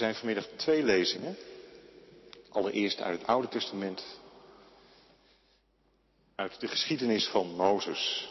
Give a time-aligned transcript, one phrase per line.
[0.00, 1.36] zijn vanmiddag twee lezingen.
[2.48, 4.04] Allereerst uit het Oude Testament,
[6.34, 8.28] uit de geschiedenis van Mozes,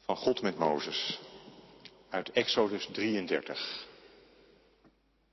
[0.00, 1.18] van God met Mozes,
[2.08, 3.86] uit Exodus 33.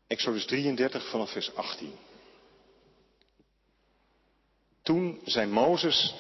[0.08, 1.94] Exodus 33 vanaf vers 18.
[4.82, 6.14] Toen zei Mozes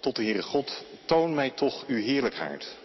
[0.00, 2.76] tot de Heere God, toon mij toch uw heerlijkheid.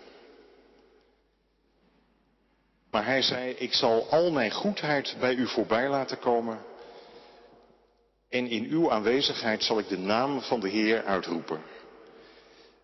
[2.94, 6.60] Maar hij zei, ik zal al mijn goedheid bij u voorbij laten komen
[8.30, 11.62] en in uw aanwezigheid zal ik de naam van de Heer uitroepen.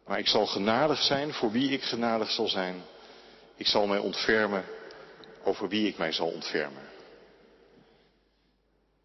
[0.05, 2.81] Maar ik zal genadig zijn voor wie ik genadig zal zijn.
[3.55, 4.65] Ik zal mij ontfermen
[5.43, 6.83] over wie ik mij zal ontfermen.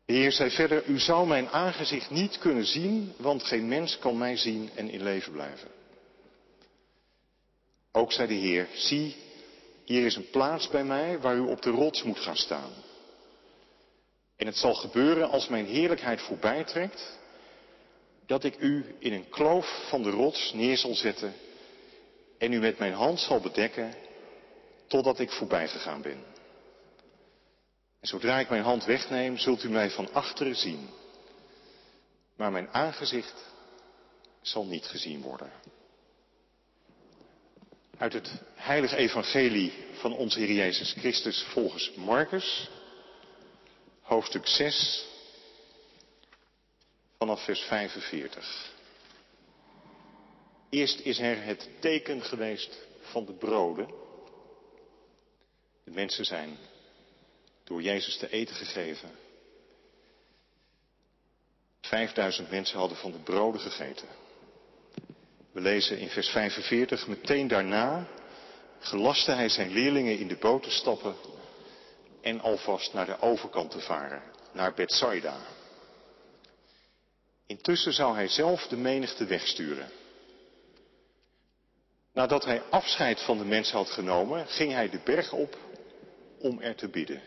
[0.04, 4.18] De Heer zei verder, u zou mijn aangezicht niet kunnen zien, want geen mens kan
[4.18, 5.68] mij zien en in leven blijven.
[7.92, 9.16] Ook zei de Heer, zie,
[9.84, 12.70] hier is een plaats bij mij waar u op de rots moet gaan staan.
[14.36, 17.18] En het zal gebeuren als mijn heerlijkheid voorbij trekt,
[18.26, 21.34] dat ik u in een kloof van de rots neer zal zetten
[22.38, 23.94] en u met mijn hand zal bedekken
[24.86, 26.24] totdat ik voorbij gegaan ben.
[28.00, 30.88] En zodra ik mijn hand wegneem, zult u mij van achteren zien.
[32.36, 33.52] Maar mijn aangezicht
[34.40, 35.50] zal niet gezien worden.
[37.98, 42.68] Uit het heilige evangelie van onze Heer Jezus Christus volgens Marcus,
[44.02, 45.06] hoofdstuk 6,
[47.18, 48.72] vanaf vers 45.
[50.70, 53.86] Eerst is er het teken geweest van de broden.
[55.84, 56.58] De mensen zijn
[57.64, 59.10] door Jezus te eten gegeven.
[61.80, 64.08] Vijfduizend mensen hadden van de broden gegeten.
[65.54, 68.06] We lezen in vers 45, meteen daarna
[68.78, 71.14] gelaste hij zijn leerlingen in de boot te stappen
[72.20, 75.36] en alvast naar de overkant te varen, naar Bethsaida.
[77.46, 79.90] Intussen zou hij zelf de menigte wegsturen.
[82.12, 85.56] Nadat hij afscheid van de mensen had genomen, ging hij de berg op
[86.38, 87.22] om er te bidden.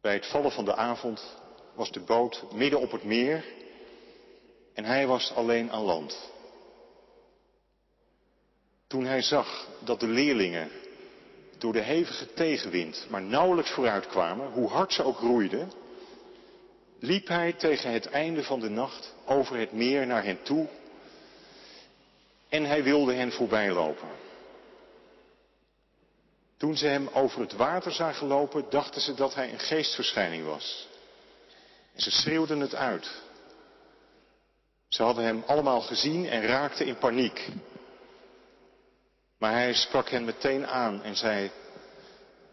[0.00, 1.36] Bij het vallen van de avond
[1.74, 3.44] was de boot midden op het meer
[4.74, 6.30] en hij was alleen aan land.
[8.86, 10.70] Toen hij zag dat de leerlingen
[11.58, 15.72] door de hevige tegenwind maar nauwelijks vooruitkwamen, hoe hard ze ook roeiden,
[16.98, 20.68] liep hij tegen het einde van de nacht over het meer naar hen toe
[22.48, 24.08] en hij wilde hen voorbij lopen.
[26.56, 30.88] Toen ze hem over het water zagen lopen, dachten ze dat hij een geestverschijning was.
[31.94, 33.22] En ze schreeuwden het uit.
[34.92, 37.48] Ze hadden hem allemaal gezien en raakten in paniek.
[39.38, 41.50] Maar hij sprak hen meteen aan en zei,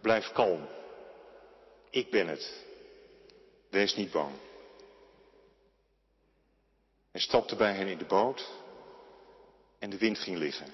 [0.02, 0.68] blijf kalm.
[1.90, 2.64] Ik ben het.
[3.70, 4.32] Wees niet bang.
[7.12, 8.50] Hij stapte bij hen in de boot
[9.80, 10.68] en de wind ging liggen.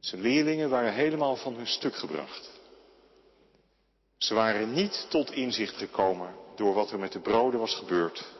[0.00, 2.50] Zijn leerlingen waren helemaal van hun stuk gebracht.
[4.16, 8.37] Ze waren niet tot inzicht gekomen door wat er met de broden was gebeurd,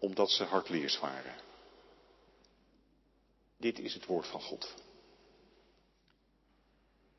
[0.00, 1.34] omdat ze hardleers waren.
[3.56, 4.74] Dit is het woord van God.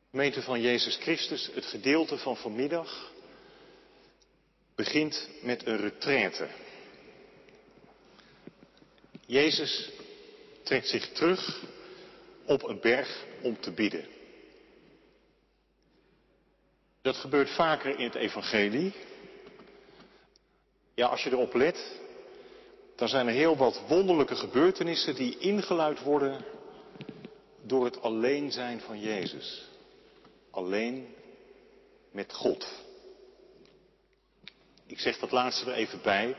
[0.09, 3.11] Gemeente van Jezus Christus, het gedeelte van vanmiddag
[4.75, 6.49] begint met een retraite.
[9.25, 9.89] Jezus
[10.63, 11.63] trekt zich terug
[12.45, 14.05] op een berg om te bidden.
[17.01, 18.93] Dat gebeurt vaker in het evangelie.
[20.95, 22.00] Ja, als je erop let,
[23.01, 26.45] dan zijn er heel wat wonderlijke gebeurtenissen die ingeluid worden
[27.61, 29.65] door het alleen zijn van Jezus.
[30.51, 31.15] Alleen
[32.11, 32.67] met God.
[34.87, 36.35] Ik zeg dat laatste er even bij,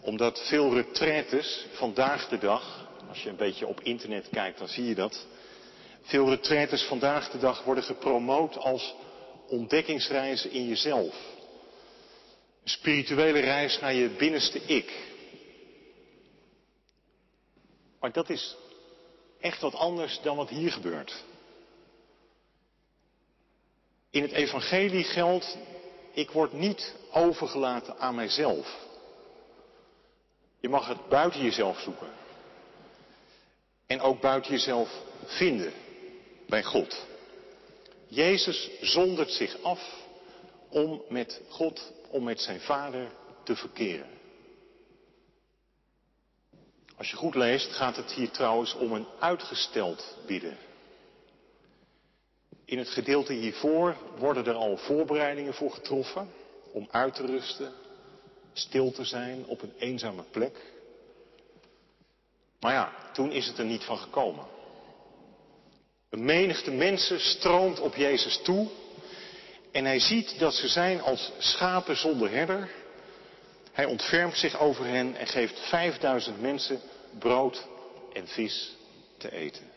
[0.00, 4.84] omdat veel retraites vandaag de dag als je een beetje op internet kijkt, dan zie
[4.84, 5.26] je dat.
[6.02, 8.94] Veel retraites vandaag de dag worden gepromoot als
[9.48, 11.14] ontdekkingsreizen in jezelf.
[12.62, 15.07] Een spirituele reis naar je binnenste ik.
[18.00, 18.56] Maar dat is
[19.40, 21.24] echt wat anders dan wat hier gebeurt.
[24.10, 25.58] In het evangelie geldt,
[26.12, 28.86] ik word niet overgelaten aan mijzelf.
[30.60, 32.10] Je mag het buiten jezelf zoeken.
[33.86, 35.72] En ook buiten jezelf vinden
[36.46, 37.06] bij God.
[38.06, 40.06] Jezus zondert zich af
[40.68, 43.10] om met God, om met zijn Vader
[43.42, 44.17] te verkeren.
[46.98, 50.56] Als je goed leest, gaat het hier trouwens om een uitgesteld bidden.
[52.64, 56.30] In het gedeelte hiervoor worden er al voorbereidingen voor getroffen
[56.72, 57.72] om uit te rusten,
[58.52, 60.72] stil te zijn op een eenzame plek.
[62.60, 64.44] Maar ja, toen is het er niet van gekomen.
[66.10, 68.68] Een menigte mensen stroomt op Jezus toe
[69.72, 72.70] en hij ziet dat ze zijn als schapen zonder herder.
[73.78, 76.80] Hij ontfermt zich over hen en geeft vijfduizend mensen
[77.18, 77.66] brood
[78.12, 78.76] en vis
[79.18, 79.70] te eten.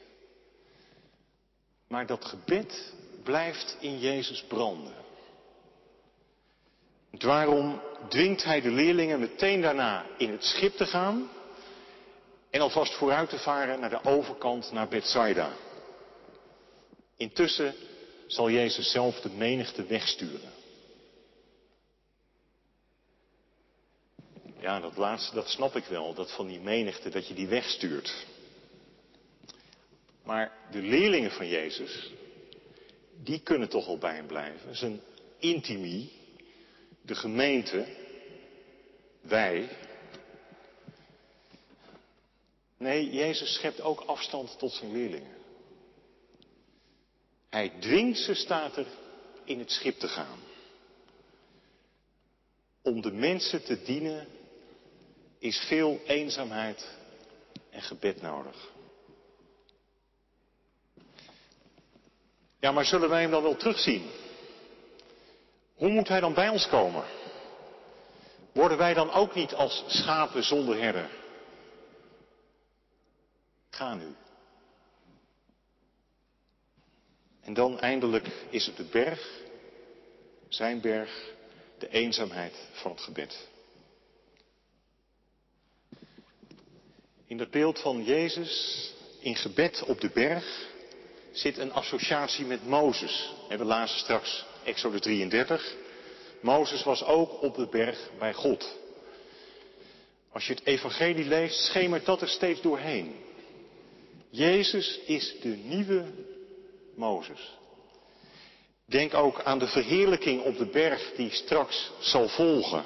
[1.88, 2.94] Maar dat gebed
[3.24, 4.94] blijft in Jezus branden.
[7.12, 11.30] Daarom dwingt hij de leerlingen meteen daarna in het schip te gaan
[12.50, 15.52] en alvast vooruit te varen naar de overkant naar Bethsaida.
[17.18, 17.76] Intussen
[18.28, 20.61] zal Jezus zelf de menigte wegsturen.
[24.62, 28.26] Ja, dat laatste, dat snap ik wel, dat van die menigte, dat je die wegstuurt.
[30.24, 32.12] Maar de leerlingen van Jezus,
[33.24, 34.76] die kunnen toch al bij hem blijven.
[34.76, 35.02] Zijn
[35.38, 36.12] intimie,
[37.02, 37.86] de gemeente,
[39.22, 39.70] wij.
[42.78, 45.38] Nee, Jezus schept ook afstand tot zijn leerlingen.
[47.50, 48.88] Hij dwingt ze, staat er,
[49.44, 50.40] in het schip te gaan.
[52.82, 54.28] Om de mensen te dienen
[55.42, 56.90] is veel eenzaamheid
[57.70, 58.70] en gebed nodig.
[62.60, 64.10] Ja, maar zullen wij hem dan wel terugzien?
[65.76, 67.04] Hoe moet hij dan bij ons komen?
[68.52, 71.10] Worden wij dan ook niet als schapen zonder herder?
[73.70, 74.16] Ga nu.
[77.42, 79.40] En dan eindelijk is het de berg,
[80.50, 81.34] zijn berg,
[81.78, 83.50] de eenzaamheid van het gebed.
[87.32, 90.68] In dat beeld van Jezus in gebed op de berg
[91.32, 93.34] zit een associatie met Mozes.
[93.50, 95.76] We lazen straks Exode 33.
[96.42, 98.78] Mozes was ook op de berg bij God.
[100.32, 103.16] Als je het evangelie leest, schemert dat er steeds doorheen.
[104.30, 106.06] Jezus is de nieuwe
[106.96, 107.58] Mozes.
[108.86, 112.84] Denk ook aan de verheerlijking op de berg die straks zal volgen.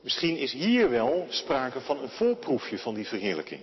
[0.00, 3.60] Misschien is hier wel sprake van een voorproefje van die verheerlijking.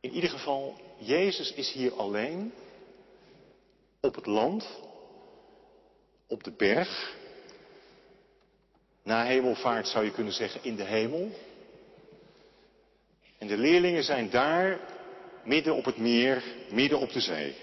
[0.00, 2.52] In ieder geval, Jezus is hier alleen,
[4.00, 4.80] op het land,
[6.26, 7.14] op de berg.
[9.02, 11.30] Na hemelvaart zou je kunnen zeggen in de hemel.
[13.38, 14.80] En de leerlingen zijn daar,
[15.44, 17.56] midden op het meer, midden op de zee.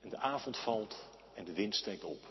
[0.00, 0.96] En de avond valt
[1.36, 2.24] en de wind steekt op.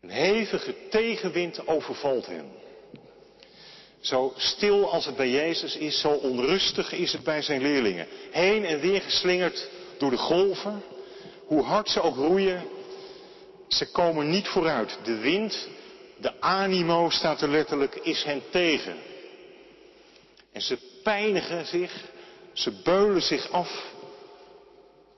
[0.00, 2.52] Een hevige tegenwind overvalt hen.
[4.00, 8.06] Zo stil als het bij Jezus is, zo onrustig is het bij zijn leerlingen.
[8.30, 10.82] Heen en weer geslingerd door de golven.
[11.46, 12.64] Hoe hard ze ook roeien,
[13.68, 14.98] ze komen niet vooruit.
[15.04, 15.68] De wind,
[16.20, 18.96] de animo staat er letterlijk, is hen tegen.
[20.52, 22.04] En ze pijnigen zich,
[22.52, 23.94] ze beulen zich af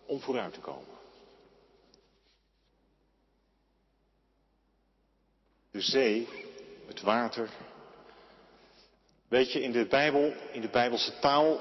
[0.06, 0.99] om vooruit te komen.
[5.70, 6.28] De zee,
[6.86, 7.50] het water.
[9.28, 11.60] Weet je, in de Bijbel, in de Bijbelse taal,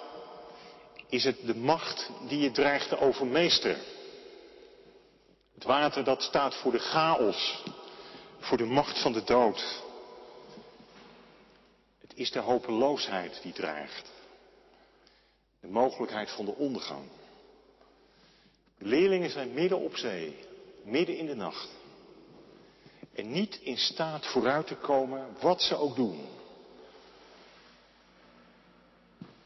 [1.09, 3.81] is het de macht die je dreigt te overmeesteren.
[5.53, 7.63] Het water dat staat voor de chaos,
[8.39, 9.83] voor de macht van de dood.
[11.99, 14.11] Het is de hopeloosheid die dreigt.
[15.61, 17.09] De mogelijkheid van de ondergang.
[18.77, 20.35] De leerlingen zijn midden op zee,
[20.83, 21.78] midden in de nacht
[23.19, 26.27] en niet in staat vooruit te komen, wat ze ook doen.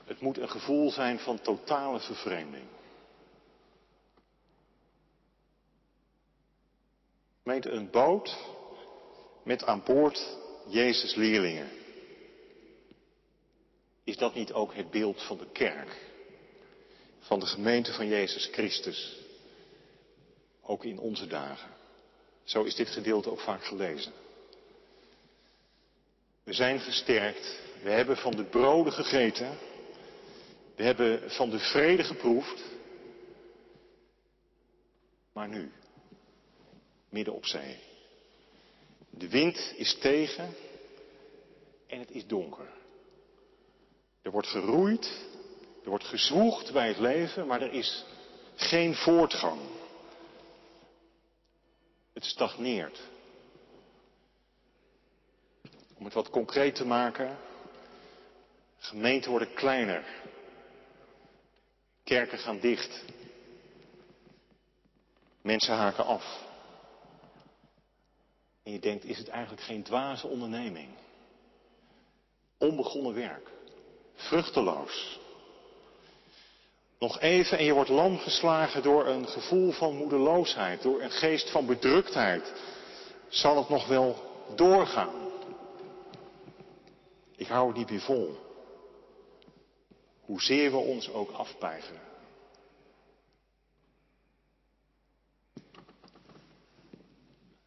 [0.05, 2.67] Het moet een gevoel zijn van totale vervreemding.
[7.43, 8.37] Meent een boot
[9.43, 10.37] met aan boord
[10.67, 11.69] Jezus leerlingen.
[14.03, 16.11] Is dat niet ook het beeld van de kerk?
[17.19, 19.17] Van de gemeente van Jezus Christus?
[20.61, 21.82] Ook in onze dagen.
[22.43, 24.13] Zo is dit gedeelte ook vaak gelezen.
[26.43, 27.59] We zijn versterkt.
[27.83, 29.57] We hebben van de broden gegeten.
[30.75, 32.61] We hebben van de vrede geproefd.
[35.33, 35.71] Maar nu,
[37.09, 37.77] midden op zee.
[39.09, 40.55] De wind is tegen
[41.87, 42.67] en het is donker.
[44.21, 45.25] Er wordt geroeid,
[45.83, 48.05] er wordt gezwoegd bij het leven, maar er is
[48.55, 49.59] geen voortgang.
[52.23, 53.01] Het stagneert.
[55.97, 57.37] Om het wat concreet te maken,
[58.77, 60.05] gemeenten worden kleiner,
[62.03, 63.03] Kerken gaan dicht.
[65.41, 66.41] Mensen haken af.
[68.63, 70.89] En je denkt, is het eigenlijk geen dwaze onderneming?
[72.57, 73.49] Onbegonnen werk.
[74.15, 75.19] Vruchteloos.
[77.03, 81.49] Nog even en je wordt lam geslagen door een gevoel van moedeloosheid, door een geest
[81.49, 82.53] van bedruktheid.
[83.27, 84.15] Zal het nog wel
[84.55, 85.31] doorgaan?
[87.35, 88.37] Ik hou het niet meer vol.
[90.21, 92.01] Hoezeer we ons ook afpeigeren.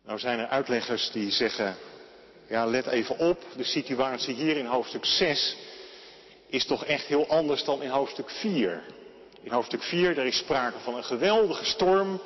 [0.05, 1.77] Nou zijn er uitleggers die zeggen,
[2.49, 5.57] ja let even op, de situatie hier in hoofdstuk 6
[6.47, 9.05] is toch echt heel anders dan in hoofdstuk 4.
[9.47, 12.21] In hoofdstuk 4 daar is sprake van een geweldige storm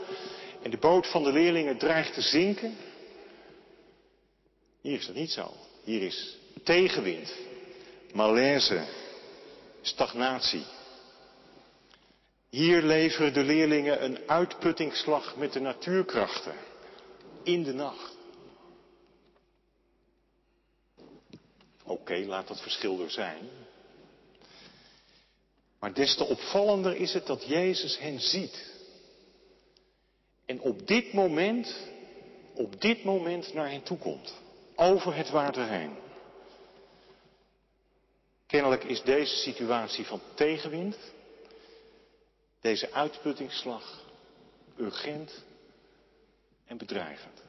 [0.63, 2.77] en de boot van de leerlingen dreigt te zinken.
[4.81, 5.53] Hier is dat niet zo.
[5.85, 7.35] Hier is tegenwind,
[8.13, 8.85] malaise,
[9.81, 10.65] stagnatie.
[12.51, 16.55] Hier leveren de leerlingen een uitputtingsslag met de natuurkrachten
[17.43, 18.17] in de nacht.
[21.85, 23.49] Oké, laat dat verschil er zijn.
[25.81, 28.71] Maar des te opvallender is het dat Jezus hen ziet.
[30.47, 31.77] En op dit moment,
[32.55, 34.35] op dit moment naar hen toe komt.
[34.75, 35.97] Over het water heen.
[38.47, 40.97] Kennelijk is deze situatie van tegenwind,
[42.61, 44.01] deze uitputtingsslag,
[44.77, 45.45] urgent
[46.67, 47.43] en bedreigend.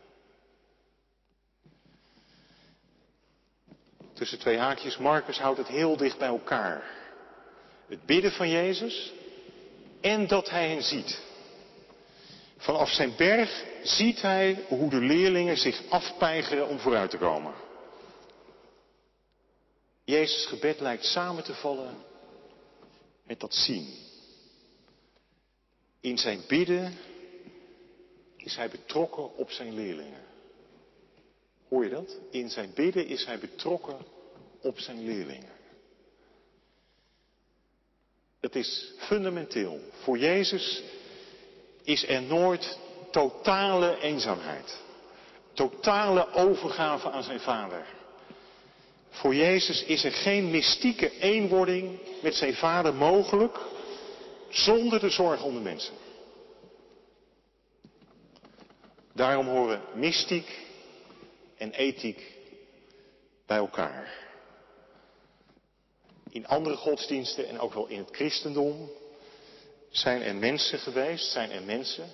[4.13, 7.00] Tussen twee haakjes, Marcus houdt het heel dicht bij elkaar.
[7.91, 9.11] Het bidden van Jezus
[10.01, 11.21] en dat hij hen ziet.
[12.57, 17.53] Vanaf zijn berg ziet hij hoe de leerlingen zich afpeigeren om vooruit te komen.
[20.03, 21.95] Jezus' gebed lijkt samen te vallen
[23.23, 23.93] met dat zien.
[25.99, 26.97] In zijn bidden
[28.37, 30.23] is hij betrokken op zijn leerlingen.
[31.69, 32.17] Hoor je dat?
[32.29, 33.97] In zijn bidden is hij betrokken
[34.61, 35.60] op zijn leerlingen.
[38.41, 39.79] Het is fundamenteel.
[40.03, 40.83] Voor Jezus
[41.83, 42.79] is er nooit
[43.11, 44.79] totale eenzaamheid.
[45.53, 47.85] Totale overgave aan zijn Vader.
[49.09, 53.59] Voor Jezus is er geen mystieke eenwording met zijn Vader mogelijk
[54.49, 55.93] zonder de zorg om de mensen.
[59.13, 60.59] Daarom horen mystiek
[61.57, 62.37] en ethiek
[63.45, 64.30] bij elkaar.
[66.31, 68.91] In andere godsdiensten en ook wel in het christendom
[69.89, 72.11] zijn er mensen geweest, zijn er mensen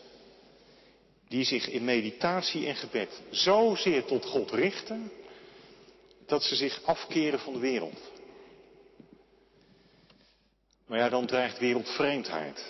[1.27, 5.11] die zich in meditatie en gebed zozeer tot God richten
[6.25, 7.99] dat ze zich afkeren van de wereld.
[10.85, 12.65] Maar ja, dan dreigt wereldvreemdheid.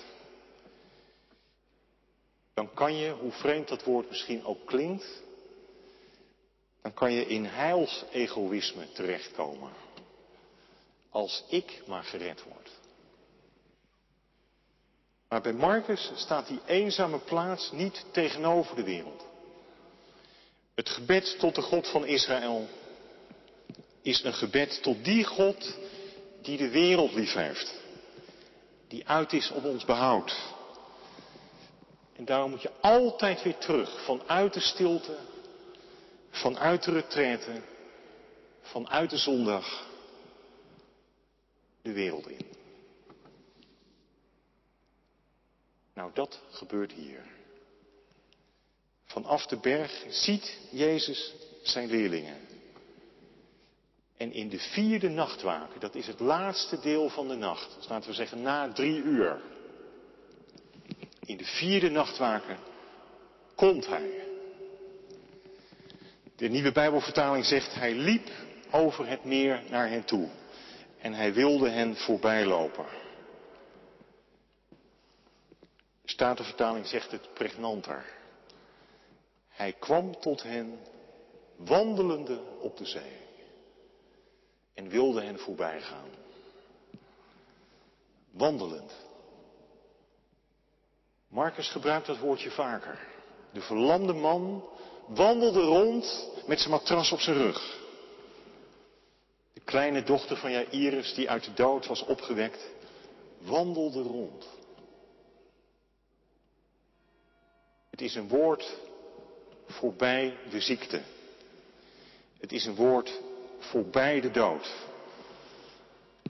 [2.53, 5.21] Dan kan je, hoe vreemd dat woord misschien ook klinkt,
[6.81, 9.71] dan kan je in heilsegoïsme terechtkomen.
[11.17, 12.69] Als ik maar gered word.
[15.29, 19.25] Maar bij Marcus staat die eenzame plaats niet tegenover de wereld.
[20.75, 22.67] Het gebed tot de God van Israël
[24.01, 25.75] is een gebed tot die God
[26.41, 27.73] die de wereld lief heeft.
[28.87, 30.53] Die uit is op ons behoud.
[32.15, 35.17] En daarom moet je altijd weer terug vanuit de stilte,
[36.29, 37.61] vanuit de retraite,
[38.61, 39.86] vanuit de zondag
[41.87, 42.45] de wereld in.
[45.93, 47.21] Nou, dat gebeurt hier.
[49.05, 52.37] Vanaf de berg ziet Jezus zijn leerlingen.
[54.17, 58.09] En in de vierde nachtwaken, dat is het laatste deel van de nacht, dus laten
[58.09, 59.41] we zeggen na drie uur.
[61.25, 62.57] In de vierde nachtwaken
[63.55, 64.25] komt hij.
[66.35, 68.29] De nieuwe Bijbelvertaling zegt, hij liep
[68.71, 70.29] over het meer naar hen toe.
[71.07, 72.85] En hij wilde hen voorbij lopen.
[76.01, 78.05] De Statenvertaling zegt het pregnanter.
[79.49, 80.79] Hij kwam tot hen
[81.55, 83.17] wandelende op de zee
[84.73, 86.09] en wilde hen voorbij gaan.
[88.31, 88.91] Wandelend.
[91.27, 92.99] Marcus gebruikt dat woordje vaker.
[93.51, 94.63] De verlamde man
[95.05, 97.76] wandelde rond met zijn matras op zijn rug.
[99.67, 102.65] Kleine dochter van Jairus, die uit de dood was opgewekt,
[103.37, 104.47] wandelde rond.
[107.89, 108.77] Het is een woord
[109.67, 111.01] voorbij de ziekte.
[112.39, 113.21] Het is een woord
[113.59, 114.75] voorbij de dood.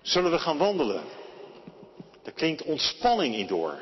[0.02, 1.04] Zullen we gaan wandelen?
[2.24, 3.78] Er klinkt ontspanning in door.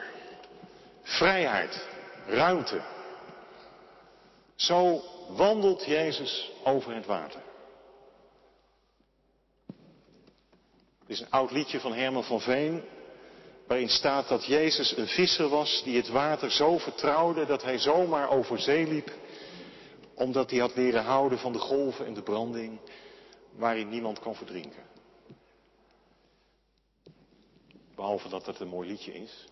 [1.01, 1.87] Vrijheid,
[2.27, 2.81] ruimte.
[4.55, 7.41] Zo wandelt Jezus over het water.
[11.05, 12.83] Het is een oud liedje van Herman van Veen,
[13.67, 18.29] waarin staat dat Jezus een visser was die het water zo vertrouwde dat hij zomaar
[18.29, 19.11] over zee liep,
[20.15, 22.79] omdat hij had leren houden van de golven en de branding
[23.51, 24.83] waarin niemand kan verdrinken.
[27.95, 29.45] Behalve dat het een mooi liedje is.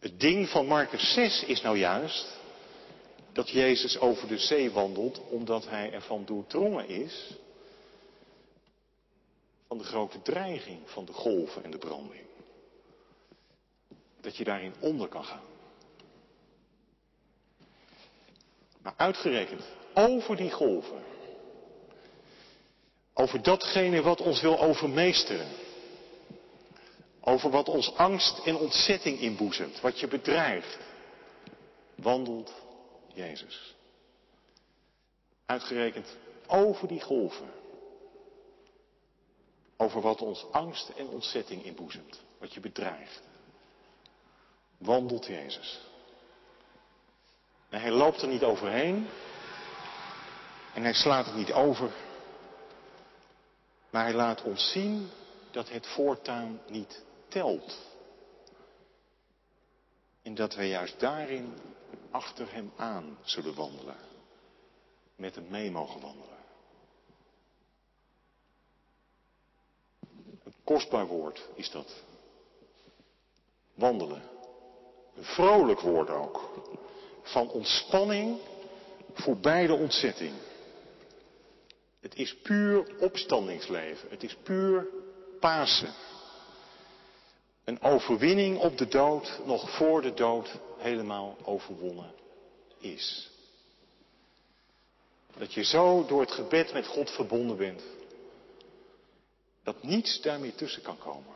[0.00, 2.38] Het ding van Marcus 6 is nou juist
[3.32, 7.36] dat Jezus over de zee wandelt omdat hij ervan doordrongen is
[9.68, 12.22] van de grote dreiging van de golven en de branding.
[14.20, 15.46] Dat je daarin onder kan gaan.
[18.82, 21.02] Maar uitgerekend over die golven,
[23.14, 25.48] over datgene wat ons wil overmeesteren,
[27.20, 30.78] over wat ons angst en ontzetting inboezemt, wat je bedreigt,
[31.94, 32.52] wandelt
[33.14, 33.74] Jezus.
[35.46, 37.50] Uitgerekend over die golven.
[39.80, 42.20] Over wat ons angst en ontzetting inboezemt.
[42.38, 43.22] Wat je bedreigt.
[44.78, 45.80] Wandelt Jezus.
[47.68, 49.08] En hij loopt er niet overheen.
[50.74, 51.90] En hij slaat het niet over.
[53.90, 55.10] Maar hij laat ons zien
[55.50, 57.78] dat het voortaan niet telt.
[60.22, 61.54] En dat wij juist daarin
[62.10, 63.96] achter hem aan zullen wandelen.
[65.16, 66.38] Met hem mee mogen wandelen.
[70.44, 71.94] Een kostbaar woord is dat.
[73.74, 74.22] Wandelen.
[75.16, 76.50] Een vrolijk woord ook.
[77.22, 78.38] Van ontspanning
[79.14, 80.32] voorbij de ontzetting.
[82.00, 84.08] Het is puur opstandingsleven.
[84.10, 84.86] Het is puur
[85.40, 85.94] Pasen.
[87.64, 92.12] Een overwinning op de dood nog voor de dood helemaal overwonnen
[92.78, 93.30] is.
[95.38, 97.82] Dat je zo door het gebed met God verbonden bent.
[99.68, 101.34] Dat niets daarmee tussen kan komen.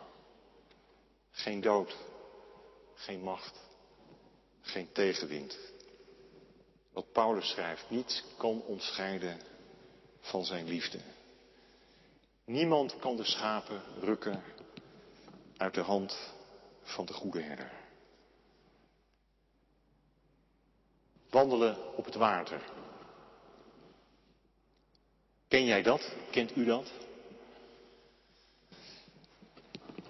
[1.30, 1.96] Geen dood,
[2.94, 3.60] geen macht,
[4.60, 5.58] geen tegenwind.
[6.92, 9.40] Wat Paulus schrijft, niets kan ons scheiden
[10.20, 10.98] van zijn liefde.
[12.44, 14.42] Niemand kan de schapen rukken
[15.56, 16.32] uit de hand
[16.82, 17.72] van de goede herder.
[21.30, 22.62] Wandelen op het water.
[25.48, 26.14] Ken jij dat?
[26.30, 26.90] Kent u dat?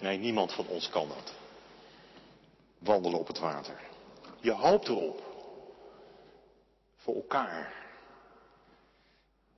[0.03, 1.33] Nee, niemand van ons kan dat.
[2.79, 3.79] Wandelen op het water.
[4.39, 5.21] Je hoopt erop.
[6.97, 7.73] Voor elkaar.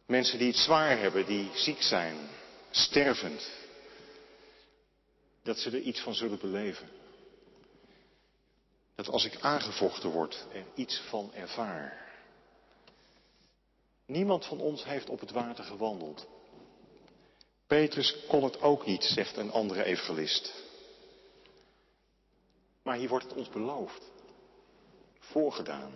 [0.06, 2.16] Mensen die het zwaar hebben, die ziek zijn,
[2.70, 3.50] stervend.
[5.44, 6.90] Dat ze er iets van zullen beleven.
[8.96, 12.14] Dat als ik aangevochten word, er iets van ervaar.
[14.06, 16.28] Niemand van ons heeft op het water gewandeld.
[17.68, 20.54] Petrus kon het ook niet, zegt een andere evangelist.
[22.84, 24.02] Maar hier wordt het ons beloofd.
[25.20, 25.92] Voorgedaan.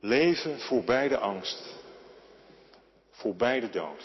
[0.00, 1.74] Leven voorbij de angst.
[3.10, 4.04] Voorbij de dood.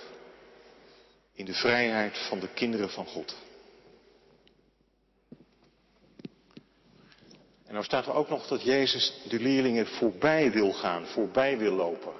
[1.34, 3.36] In de vrijheid van de kinderen van God.
[7.66, 11.74] En nou staat er ook nog dat Jezus de leerlingen voorbij wil gaan, voorbij wil
[11.74, 12.14] lopen.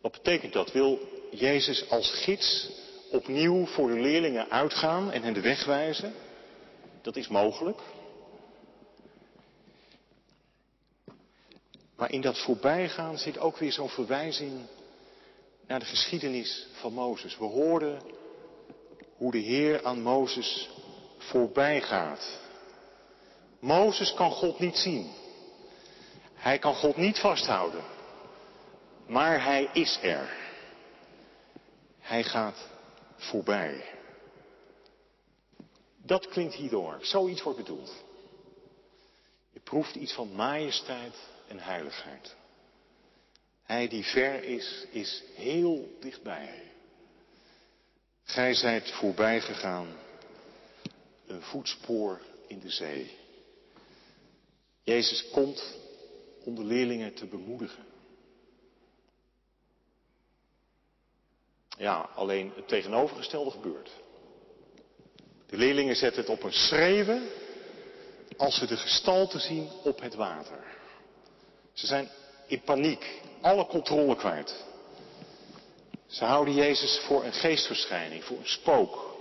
[0.00, 0.72] Wat betekent dat?
[0.72, 2.70] Wil Jezus als gids
[3.10, 6.14] opnieuw voor de leerlingen uitgaan en hen de weg wijzen?
[7.02, 7.80] Dat is mogelijk.
[11.96, 14.52] Maar in dat voorbijgaan zit ook weer zo'n verwijzing
[15.66, 17.38] naar de geschiedenis van Mozes.
[17.38, 18.02] We hoorden
[19.16, 20.68] hoe de Heer aan Mozes
[21.18, 22.38] voorbij gaat.
[23.60, 25.10] Mozes kan God niet zien.
[26.34, 27.84] Hij kan God niet vasthouden.
[29.06, 30.37] Maar hij is er.
[32.08, 32.68] Hij gaat
[33.16, 33.84] voorbij.
[35.96, 36.98] Dat klinkt hierdoor.
[37.00, 38.04] Zoiets wordt bedoeld.
[39.52, 41.14] Je proeft iets van majesteit
[41.48, 42.36] en heiligheid.
[43.62, 46.72] Hij die ver is, is heel dichtbij.
[48.22, 49.96] Gij zijt voorbij gegaan,
[51.26, 53.18] een voetspoor in de zee.
[54.82, 55.76] Jezus komt
[56.44, 57.87] om de leerlingen te bemoedigen.
[61.78, 63.90] Ja, alleen het tegenovergestelde gebeurt.
[65.46, 67.28] De leerlingen zetten het op een schreeuwen
[68.36, 70.64] als ze de gestalte zien op het water.
[71.72, 72.08] Ze zijn
[72.46, 74.64] in paniek, alle controle kwijt.
[76.06, 79.16] Ze houden Jezus voor een geestverschijning, voor een spook.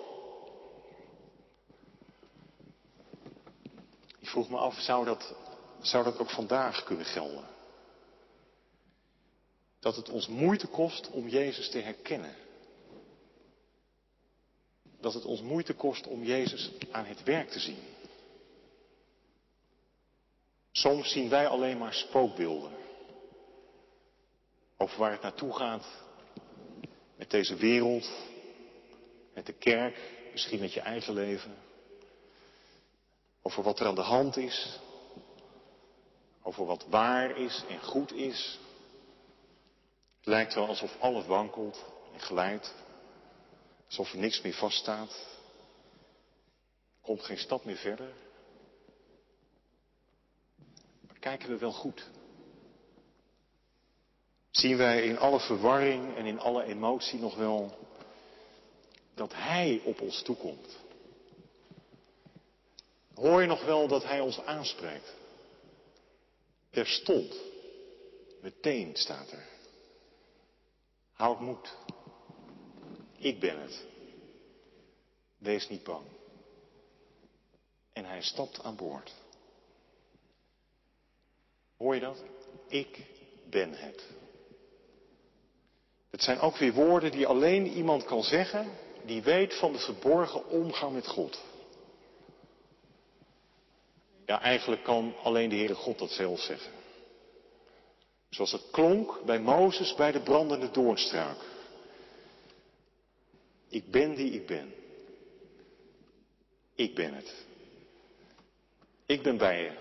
[4.19, 5.35] Ik vroeg me af, zou dat,
[5.81, 7.45] zou dat ook vandaag kunnen gelden?
[9.79, 12.46] Dat het ons moeite kost om Jezus te herkennen.
[15.07, 17.79] Dat het ons moeite kost om Jezus aan het werk te zien.
[20.71, 22.71] Soms zien wij alleen maar spookbeelden.
[24.77, 25.85] Over waar het naartoe gaat.
[27.15, 28.09] Met deze wereld.
[29.33, 29.99] Met de kerk.
[30.31, 31.55] Misschien met je eigen leven.
[33.41, 34.79] Over wat er aan de hand is.
[36.43, 38.59] Over wat waar is en goed is.
[40.17, 42.73] Het lijkt wel alsof alles wankelt en glijdt.
[43.87, 45.25] Alsof er niks meer vaststaat.
[47.01, 48.13] Komt geen stap meer verder.
[51.07, 52.09] Maar kijken we wel goed?
[54.51, 57.87] Zien wij in alle verwarring en in alle emotie nog wel
[59.13, 60.77] dat Hij op ons toekomt?
[63.13, 65.13] Hoor je nog wel dat Hij ons aanspreekt?
[66.69, 67.35] Terstond,
[68.41, 69.47] meteen staat er.
[71.13, 71.75] Houd moed.
[73.17, 73.85] Ik ben het.
[75.37, 76.05] Wees niet bang.
[77.93, 79.13] En hij stapt aan boord.
[81.77, 82.23] Hoor je dat?
[82.67, 83.05] Ik
[83.49, 84.05] ben het.
[86.09, 88.71] Het zijn ook weer woorden die alleen iemand kan zeggen
[89.05, 91.39] die weet van de verborgen omgang met God.
[94.25, 96.71] Ja, eigenlijk kan alleen de Heere God dat zelf zeggen.
[98.29, 101.37] Zoals het klonk bij Mozes bij de brandende doornstruik.
[103.69, 104.73] Ik ben die ik ben.
[106.75, 107.33] Ik ben het.
[109.05, 109.71] Ik ben bij je.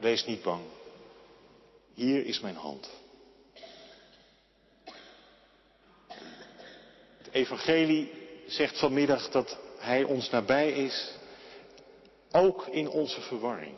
[0.00, 0.62] Wees niet bang.
[1.94, 2.90] Hier is mijn hand.
[7.18, 8.12] Het evangelie
[8.46, 11.14] zegt vanmiddag dat hij ons nabij is,
[12.32, 13.76] ook in onze verwarring.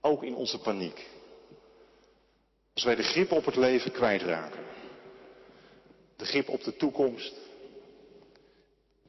[0.00, 1.08] Ook in onze paniek.
[2.74, 4.64] Als wij de grip op het leven kwijtraken.
[6.16, 7.34] De grip op de toekomst.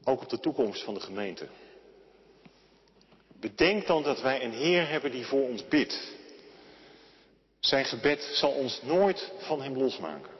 [0.04, 1.48] Ook op de toekomst van de gemeente.
[3.40, 6.12] Bedenk dan dat wij een Heer hebben die voor ons bidt.
[7.60, 10.32] Zijn gebed zal ons nooit van Hem losmaken.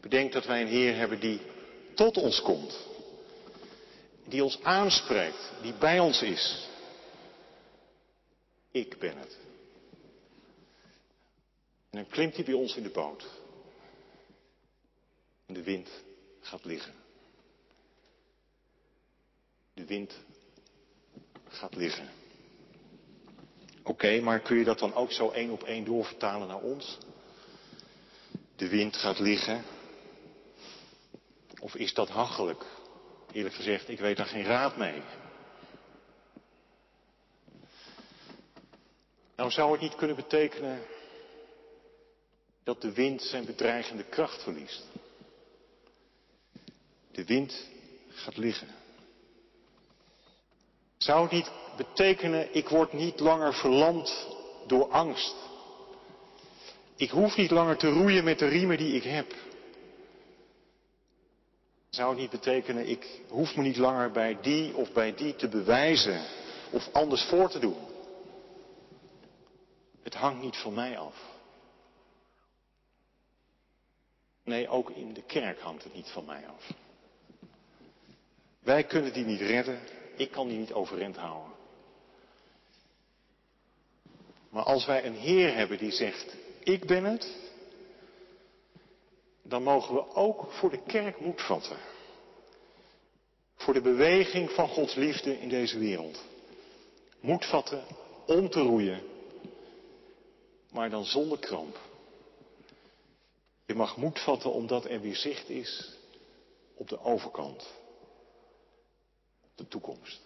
[0.00, 1.40] Bedenk dat wij een Heer hebben die
[1.94, 2.86] tot ons komt.
[4.24, 6.68] Die ons aanspreekt, die bij ons is.
[8.70, 9.36] Ik ben het.
[11.90, 13.26] En dan klimt hij bij ons in de boot.
[15.46, 15.88] En de wind
[16.40, 16.94] gaat liggen.
[19.78, 20.14] De wind
[21.48, 22.08] gaat liggen.
[23.82, 26.98] Oké, maar kun je dat dan ook zo één op één doorvertalen naar ons?
[28.56, 29.64] De wind gaat liggen.
[31.60, 32.64] Of is dat hachelijk?
[33.32, 35.02] Eerlijk gezegd, ik weet daar geen raad mee.
[39.36, 40.82] Nou zou het niet kunnen betekenen
[42.62, 44.86] dat de wind zijn bedreigende kracht verliest.
[47.10, 47.68] De wind
[48.08, 48.77] gaat liggen.
[50.98, 54.26] Zou het niet betekenen, ik word niet langer verlamd
[54.66, 55.34] door angst.
[56.96, 59.34] Ik hoef niet langer te roeien met de riemen die ik heb.
[61.90, 65.48] Zou het niet betekenen, ik hoef me niet langer bij die of bij die te
[65.48, 66.24] bewijzen
[66.70, 67.76] of anders voor te doen.
[70.02, 71.16] Het hangt niet van mij af.
[74.44, 76.70] Nee, ook in de kerk hangt het niet van mij af.
[78.60, 79.80] Wij kunnen die niet redden,
[80.18, 81.52] ik kan die niet overeind houden.
[84.50, 87.36] Maar als wij een Heer hebben die zegt, ik ben het,
[89.42, 91.78] dan mogen we ook voor de kerk moed vatten.
[93.56, 96.24] Voor de beweging van Gods liefde in deze wereld.
[97.20, 97.84] Moed vatten
[98.26, 99.02] om te roeien,
[100.70, 101.78] maar dan zonder kramp.
[103.66, 105.96] Je mag moed vatten omdat er weer zicht is
[106.74, 107.77] op de overkant.
[109.58, 110.20] De toekomst.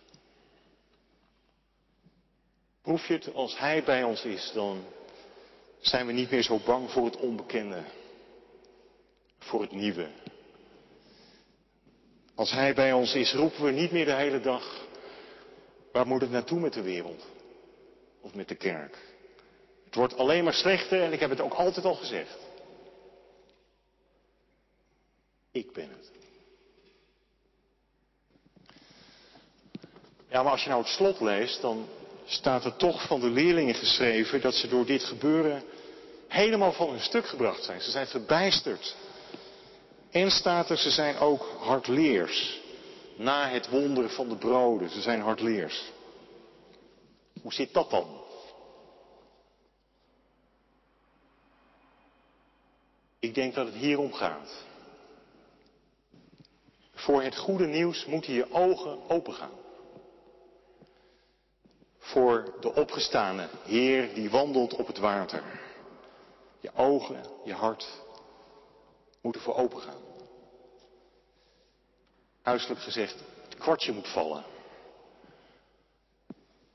[2.83, 4.85] Proef je het, als Hij bij ons is, dan
[5.81, 7.85] zijn we niet meer zo bang voor het onbekende.
[9.38, 10.09] Voor het nieuwe.
[12.35, 14.87] Als Hij bij ons is, roepen we niet meer de hele dag,
[15.92, 17.27] waar moet het naartoe met de wereld?
[18.21, 18.99] Of met de kerk?
[19.85, 22.38] Het wordt alleen maar slechter en ik heb het ook altijd al gezegd.
[25.51, 26.22] Ik ben het.
[30.33, 31.88] Ja, maar als je nou het slot leest, dan
[32.25, 35.62] staat er toch van de leerlingen geschreven dat ze door dit gebeuren
[36.29, 37.81] helemaal van hun stuk gebracht zijn.
[37.81, 38.97] Ze zijn verbijsterd.
[40.11, 42.61] En staat er, ze zijn ook hardleers.
[43.16, 45.83] Na het wonderen van de broden, ze zijn hardleers.
[47.42, 48.21] Hoe zit dat dan?
[53.18, 54.64] Ik denk dat het hierom gaat.
[56.95, 59.62] Voor het goede nieuws moeten je ogen opengaan.
[62.12, 65.42] Voor de opgestane Heer die wandelt op het water.
[66.61, 67.88] Je ogen, je hart
[69.20, 70.01] moeten voor opengaan.
[72.42, 74.44] Huiselijk gezegd, het kwartje moet vallen.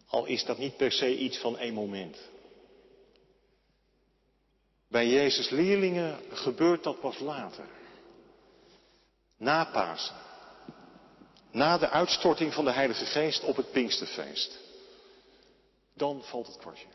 [0.08, 2.18] Al is dat niet per se iets van één moment.
[4.88, 7.66] Bij Jezus' leerlingen gebeurt dat pas later.
[9.38, 10.16] Na Pasen.
[11.52, 14.66] Na de uitstorting van de Heilige Geest op het Pinksterfeest.
[15.98, 16.88] Dan valt het kwartje.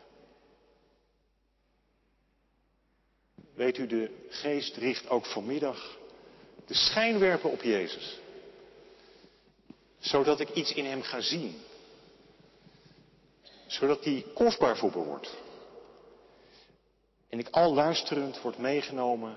[3.55, 5.99] Weet u, de Geest richt ook vanmiddag
[6.67, 8.21] de schijnwerpen op Jezus.
[9.99, 11.61] Zodat ik iets in Hem ga zien.
[13.67, 15.37] Zodat hij kostbaar voor me wordt.
[17.29, 19.37] En ik al luisterend word meegenomen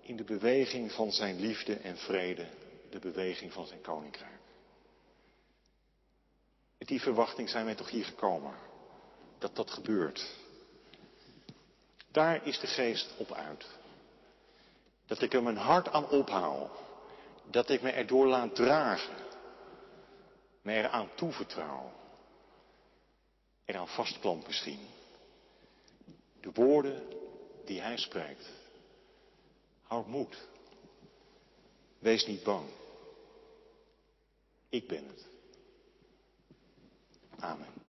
[0.00, 2.46] in de beweging van zijn liefde en vrede,
[2.90, 4.33] de beweging van zijn koninkrijk.
[6.84, 8.54] Met die verwachting zijn wij toch hier gekomen,
[9.38, 10.34] dat dat gebeurt.
[12.10, 13.66] Daar is de geest op uit.
[15.06, 16.70] Dat ik er mijn hart aan ophaal,
[17.50, 19.14] dat ik me erdoor laat dragen,
[20.62, 21.92] me eraan toevertrouw,
[23.64, 24.86] eraan vastklamp misschien.
[26.40, 27.02] De woorden
[27.64, 28.48] die hij spreekt.
[29.82, 30.48] Houd moed.
[31.98, 32.68] Wees niet bang.
[34.68, 35.32] Ik ben het.
[37.44, 37.74] Amen.